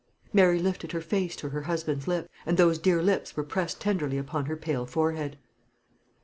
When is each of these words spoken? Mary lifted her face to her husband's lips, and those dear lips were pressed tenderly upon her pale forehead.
Mary 0.33 0.57
lifted 0.57 0.93
her 0.93 0.99
face 0.99 1.35
to 1.35 1.49
her 1.49 1.61
husband's 1.61 2.07
lips, 2.07 2.27
and 2.47 2.57
those 2.57 2.79
dear 2.79 3.03
lips 3.03 3.37
were 3.37 3.43
pressed 3.43 3.79
tenderly 3.79 4.17
upon 4.17 4.47
her 4.47 4.57
pale 4.57 4.87
forehead. 4.87 5.37